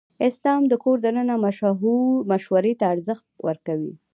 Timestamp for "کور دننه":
0.83-1.35